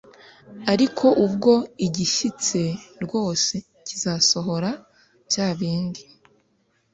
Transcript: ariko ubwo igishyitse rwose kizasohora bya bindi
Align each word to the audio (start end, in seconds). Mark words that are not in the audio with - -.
ariko 0.73 1.05
ubwo 1.25 1.53
igishyitse 1.85 2.61
rwose 3.03 3.55
kizasohora 3.85 4.71
bya 5.27 5.47
bindi 5.59 6.01